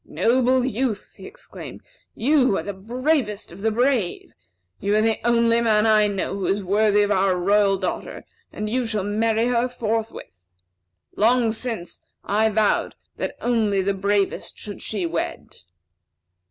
[0.07, 1.81] "Noble youth," he exclaimed,
[2.15, 4.33] "you are the bravest of the brave.
[4.79, 8.67] You are the only man I know who is worthy of our royal daughter, and
[8.67, 10.39] you shall marry her forthwith.
[11.15, 15.55] Long since, I vowed that only with the bravest should she wed."